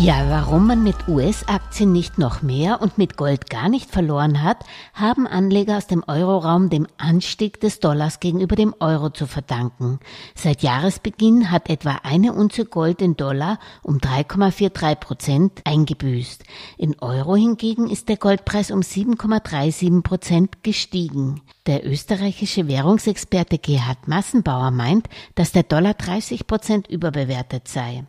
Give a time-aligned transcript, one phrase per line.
[0.00, 4.64] Ja, warum man mit US-Aktien nicht noch mehr und mit Gold gar nicht verloren hat,
[4.94, 9.98] haben Anleger aus dem Euroraum dem Anstieg des Dollars gegenüber dem Euro zu verdanken.
[10.36, 16.44] Seit Jahresbeginn hat etwa eine Unze Gold in Dollar um 3,43 Prozent eingebüßt.
[16.76, 21.40] In Euro hingegen ist der Goldpreis um 7,37 Prozent gestiegen.
[21.66, 28.04] Der österreichische Währungsexperte Gerhard Massenbauer meint, dass der Dollar 30 Prozent überbewertet sei.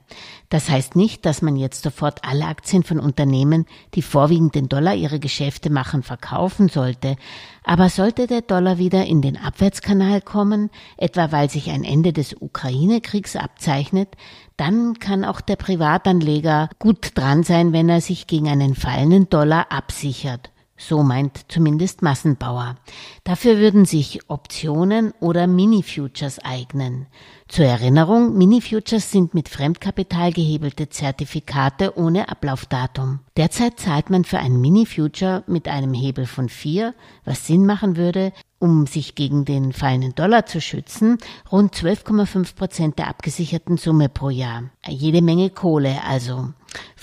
[0.50, 3.66] Das heißt nicht, dass man jetzt sofort alle Aktien von Unternehmen,
[3.96, 7.16] die vorwiegend in Dollar ihre Geschäfte machen, verkaufen sollte.
[7.64, 12.36] Aber sollte der Dollar wieder in den Abwärtskanal kommen, etwa weil sich ein Ende des
[12.40, 14.10] Ukraine-Kriegs abzeichnet,
[14.58, 19.72] dann kann auch der Privatanleger gut dran sein, wenn er sich gegen einen fallenden Dollar
[19.72, 20.52] absichert.
[20.82, 22.78] So meint zumindest Massenbauer.
[23.26, 27.08] Dafür würden sich Optionen oder Mini-Futures eignen.
[27.50, 33.20] Zur Erinnerung, Mini-Futures sind mit Fremdkapital gehebelte Zertifikate ohne Ablaufdatum.
[33.36, 36.94] Derzeit zahlt man für ein Mini-Future mit einem Hebel von vier,
[37.26, 41.18] was Sinn machen würde, um sich gegen den fallenden Dollar zu schützen,
[41.52, 44.64] rund 12,5 Prozent der abgesicherten Summe pro Jahr.
[44.88, 46.54] Jede Menge Kohle also.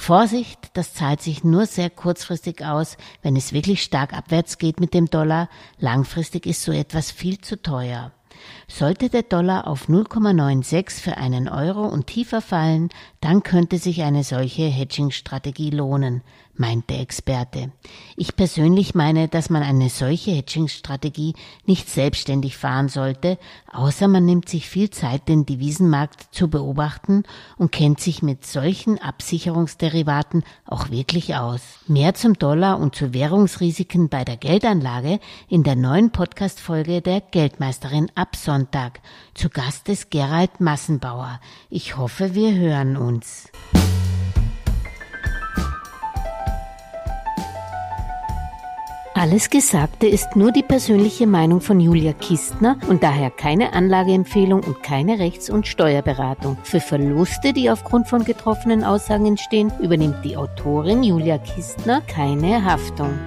[0.07, 4.95] Vorsicht, das zahlt sich nur sehr kurzfristig aus, wenn es wirklich stark abwärts geht mit
[4.95, 5.49] dem Dollar.
[5.81, 8.12] Langfristig ist so etwas viel zu teuer.
[8.69, 12.89] Sollte der Dollar auf 0,96 für einen Euro und tiefer fallen,
[13.20, 16.23] dann könnte sich eine solche Hedging-Strategie lohnen,
[16.59, 17.70] meint der Experte.
[18.17, 21.34] Ich persönlich meine, dass man eine solche Hedging-Strategie
[21.67, 23.39] nicht selbstständig fahren sollte,
[23.73, 27.25] außer man nimmt sich viel Zeit, den Devisenmarkt zu beobachten
[27.56, 31.61] und kennt sich mit solchen Absicherungsderivaten auch wirklich aus.
[31.87, 38.11] Mehr zum Dollar und zu Währungsrisiken bei der Geldanlage in der neuen Podcast-Folge der Geldmeisterin
[38.15, 39.00] ab Sonntag.
[39.34, 41.41] Zu Gast ist Gerald Massenbauer.
[41.70, 43.50] Ich hoffe, wir hören uns.
[49.19, 54.82] Alles Gesagte ist nur die persönliche Meinung von Julia Kistner und daher keine Anlageempfehlung und
[54.82, 56.59] keine Rechts- und Steuerberatung.
[56.65, 63.19] Für Verluste, die aufgrund von getroffenen Aussagen entstehen, übernimmt die Autorin Julia Kistner keine Haftung.